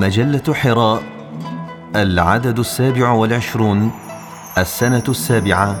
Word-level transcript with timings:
مجلة 0.00 0.54
حراء 0.54 1.02
العدد 1.96 2.58
السابع 2.58 3.10
والعشرون 3.10 3.90
السنة 4.58 5.02
السابعة 5.08 5.76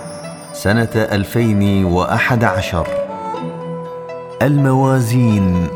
سنة 0.52 0.90
ألفين 0.94 1.84
وأحد 1.84 2.44
عشر. 2.44 2.86
الموازين 4.42 5.68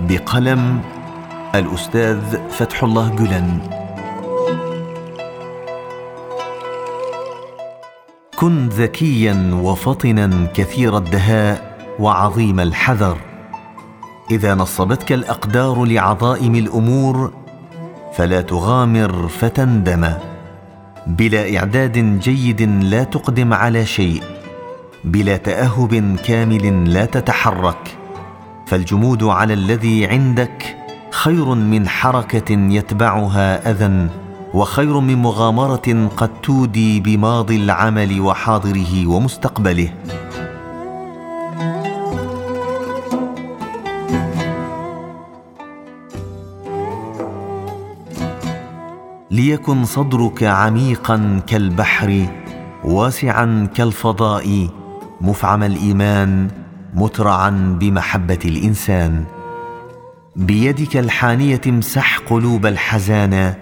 بقلم 0.00 0.80
الأستاذ 1.54 2.20
فتح 2.50 2.82
الله 2.82 3.08
جلن 3.08 3.58
كن 8.36 8.68
ذكيا 8.68 9.60
وفطنا 9.62 10.46
كثير 10.54 10.96
الدهاء 10.98 11.76
وعظيم 11.98 12.60
الحذر. 12.60 13.18
إذا 14.30 14.54
نصبتك 14.54 15.12
الأقدار 15.12 15.84
لعظائم 15.84 16.54
الأمور 16.54 17.45
فلا 18.16 18.40
تغامر 18.40 19.28
فتندم. 19.28 20.12
بلا 21.06 21.56
إعداد 21.56 22.20
جيد 22.20 22.62
لا 22.62 23.04
تقدم 23.04 23.52
على 23.54 23.86
شيء. 23.86 24.22
بلا 25.04 25.36
تأهب 25.36 26.16
كامل 26.24 26.92
لا 26.92 27.04
تتحرك. 27.04 27.96
فالجمود 28.66 29.24
على 29.24 29.54
الذي 29.54 30.06
عندك 30.06 30.76
خير 31.10 31.54
من 31.54 31.88
حركة 31.88 32.52
يتبعها 32.52 33.70
أذى 33.70 34.08
وخير 34.54 35.00
من 35.00 35.14
مغامرة 35.22 36.10
قد 36.16 36.30
تودي 36.42 37.00
بماضي 37.00 37.56
العمل 37.56 38.20
وحاضره 38.20 39.06
ومستقبله. 39.06 39.88
ليكن 49.36 49.84
صدرك 49.84 50.42
عميقا 50.42 51.40
كالبحر 51.46 52.26
واسعا 52.84 53.68
كالفضاء 53.74 54.68
مفعم 55.20 55.62
الإيمان 55.62 56.48
مترعا 56.94 57.76
بمحبة 57.80 58.38
الإنسان. 58.44 59.24
بيدك 60.36 60.96
الحانية 60.96 61.60
امسح 61.66 62.18
قلوب 62.18 62.66
الحزانه 62.66 63.54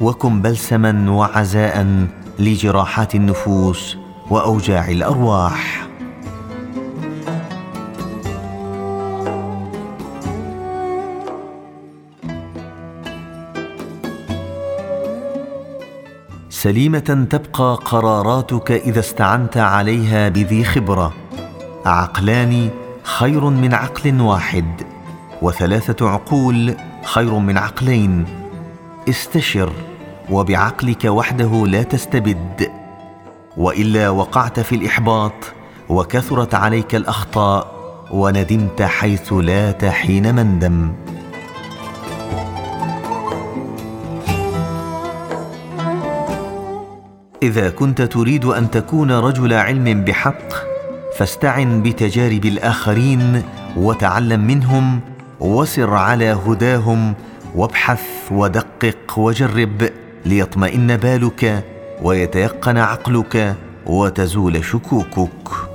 وكن 0.00 0.42
بلسما 0.42 1.10
وعزاء 1.10 2.06
لجراحات 2.38 3.14
النفوس 3.14 3.96
وأوجاع 4.30 4.88
الأرواح. 4.88 5.89
سليمة 16.50 17.26
تبقى 17.30 17.78
قراراتك 17.84 18.72
إذا 18.72 19.00
استعنت 19.00 19.56
عليها 19.56 20.28
بذي 20.28 20.64
خبرة. 20.64 21.12
عقلان 21.86 22.70
خير 23.02 23.44
من 23.44 23.74
عقل 23.74 24.20
واحد 24.20 24.82
وثلاثة 25.42 26.08
عقول 26.08 26.74
خير 27.04 27.34
من 27.34 27.58
عقلين. 27.58 28.24
استشر 29.08 29.72
وبعقلك 30.30 31.04
وحده 31.04 31.66
لا 31.66 31.82
تستبد. 31.82 32.70
وإلا 33.56 34.08
وقعت 34.08 34.60
في 34.60 34.74
الإحباط 34.74 35.32
وكثرت 35.88 36.54
عليك 36.54 36.94
الأخطاء 36.94 37.74
وندمت 38.10 38.82
حيث 38.82 39.32
لا 39.32 39.90
حين 39.90 40.34
مندم. 40.34 40.92
إذا 47.42 47.70
كنت 47.70 48.02
تريد 48.02 48.44
أن 48.44 48.70
تكون 48.70 49.10
رجل 49.10 49.52
علم 49.52 50.04
بحق 50.04 50.52
فاستعن 51.18 51.82
بتجارب 51.82 52.44
الآخرين 52.44 53.42
وتعلم 53.76 54.40
منهم 54.46 55.00
وسر 55.40 55.94
على 55.94 56.38
هداهم 56.46 57.14
وابحث 57.54 58.02
ودقق 58.30 59.18
وجرب 59.18 59.88
ليطمئن 60.26 60.96
بالك 60.96 61.64
ويتيقن 62.02 62.76
عقلك 62.76 63.54
وتزول 63.86 64.64
شكوكك. 64.64 65.69